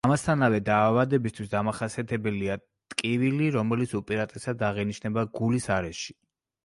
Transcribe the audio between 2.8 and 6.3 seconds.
ტკივილი, რომელიც უპირატესად აღინიშნება გულის არეში.